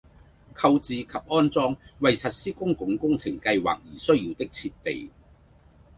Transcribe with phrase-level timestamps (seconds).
[0.55, 5.11] 購置及安裝為實施公共工程計劃而需要的設備